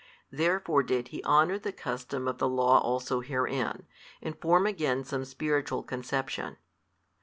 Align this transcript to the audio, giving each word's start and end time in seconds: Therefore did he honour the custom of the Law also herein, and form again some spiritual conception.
Therefore 0.31 0.81
did 0.81 1.09
he 1.09 1.23
honour 1.25 1.59
the 1.59 1.71
custom 1.71 2.27
of 2.27 2.39
the 2.39 2.49
Law 2.49 2.79
also 2.79 3.19
herein, 3.19 3.85
and 4.19 4.35
form 4.41 4.65
again 4.65 5.03
some 5.03 5.25
spiritual 5.25 5.83
conception. 5.83 6.57